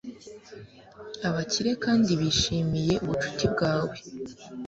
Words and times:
abakire 1.27 1.71
kandi 1.83 2.09
bishimiye 2.21 2.93
ubucuti 3.03 3.45
bwawe 3.53 3.95